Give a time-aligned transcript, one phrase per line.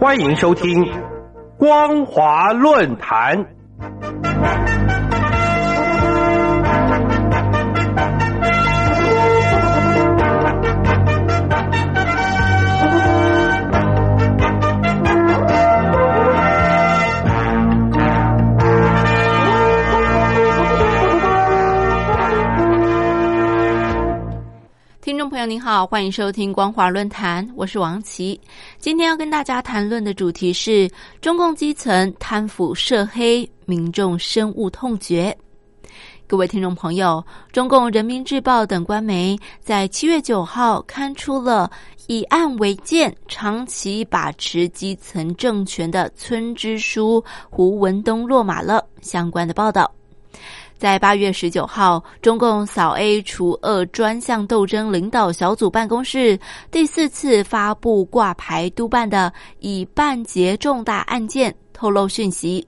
[0.00, 0.82] 欢迎收听
[1.58, 3.44] 光华论坛。
[25.30, 28.38] 朋友您好，欢迎收听光华论坛，我是王琦。
[28.80, 35.34] 今天要跟大家谈论的主题是中共基层贪腐涉黑，民众深恶痛绝。
[36.26, 41.70] 各位听众朋友，中共人民日报等官媒在七月九号刊出了
[42.08, 49.88] 以案为鉴、长期把持基层政权的村支书胡文东落马了相关的报道。
[50.80, 62.66] 在八月十九号，中共扫 A 除恶专项斗争领导小组办公室第四次发布挂牌督办的以办结重大案件，透露讯息。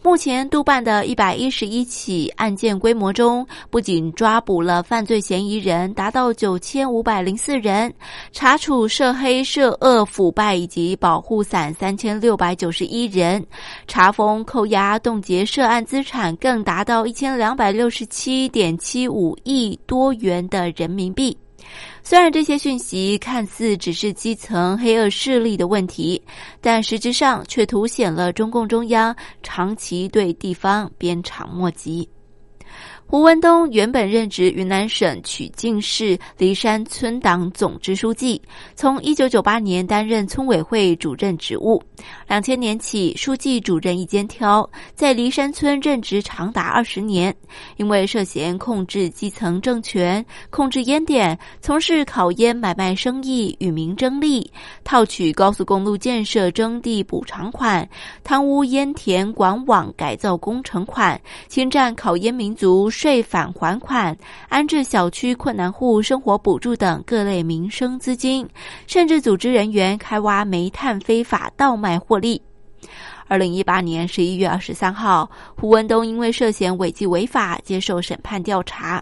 [0.00, 7.92] 目前督办的一百一十一起案件规模中，不仅抓捕了犯罪嫌疑人达到九千五百零四人，
[8.30, 13.44] 查处涉黑涉恶腐败以及保护伞三千六百九十一人，
[13.88, 21.36] 查封扣押冻结涉案资产更达到一千两百六十七点七五亿多元的人民币。
[22.02, 26.22] 虽然这些讯息看似只是基层黑恶势力的问题，
[26.60, 32.08] 但实质上却凸显了中共中央长期对地方鞭长莫及。
[33.10, 38.38] 胡文东原本任职云南省曲靖市梨山村党总支书记，
[38.76, 41.82] 从一九九八年担任村委会主任职务，
[42.26, 47.34] 两千年起书记主任一肩挑，在梨山村任职长达二十年。
[47.78, 54.52] 因为涉嫌控制基层政权、控制烟点、从事烤烟买卖生意与民争利、
[54.84, 57.88] 套取高速公路建设征地补偿款、
[58.22, 61.18] 贪污烟田管网改造工程款、
[61.48, 62.90] 侵占考烟民族。
[62.98, 68.44] 税返还款、安置小区困难户生活补助等各类民生资金，
[68.88, 72.42] 甚至组织人员开挖煤炭非法倒卖获利。
[73.28, 79.00] 二零一八年十一月二十三号，胡文东因为涉嫌违纪违法接受审判调查。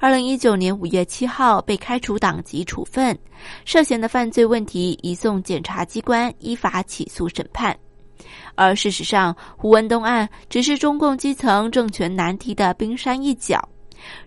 [0.00, 3.16] 二零一九年五月七号被开除党籍处分，
[3.64, 7.78] 涉嫌的犯罪问题移送检察机关依法起诉审判。
[8.54, 13.66] 而事实上，胡文东案只是中共基层政权难题的冰山一角。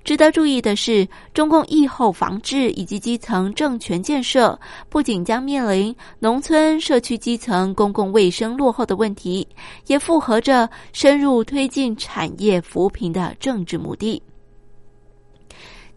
[0.04, 4.60] 值得注意的是，中共疫后防治以及基层政权建设，
[4.90, 9.48] 不仅将面临农村社区基层公共卫生落后的问题，
[9.88, 14.22] 也符合着深入推进产业扶贫的政治目的。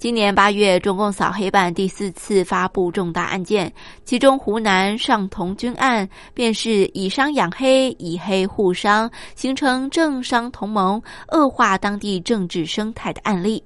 [0.04, 3.72] 今年八月，中共扫黑办第四次发布重大案件，
[4.04, 13.64] 其中湖南上同军案便是以商养黑，以黑护商，形成政商同盟，恶化当地政治生态的案例。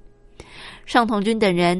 [0.85, 1.77] 上同军等人